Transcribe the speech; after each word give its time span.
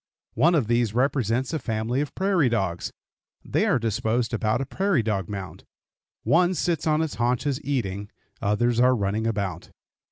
One 0.33 0.55
of 0.55 0.65
these 0.65 0.95
represents 0.95 1.53
a 1.53 1.59
family 1.59 2.01
of 2.01 2.15
prairie 2.15 2.49
dogs. 2.49 2.91
They 3.45 3.67
are 3.67 3.77
disposed 3.77 4.33
about 4.33 4.59
a 4.59 4.65
prairie 4.65 5.03
dog 5.03 5.29
mound. 5.29 5.63
One 6.23 6.55
sits 6.55 6.87
on 6.87 7.03
its 7.03 7.13
haunches 7.21 7.61
eating; 7.63 8.09
others 8.41 8.79
are 8.79 8.95
running 8.95 9.27
about. 9.27 9.69